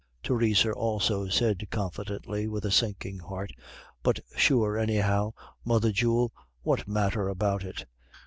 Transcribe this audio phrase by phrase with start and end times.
[0.23, 3.51] Theresa also said confidently with a sinking heart,
[4.01, 6.31] "But sure, anyhow, mother jewel,
[6.63, 7.85] what matter about it?